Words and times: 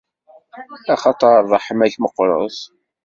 Axaṭer 0.93 1.31
ṛṛeḥma-k 1.47 1.95
meqqret. 2.01 2.57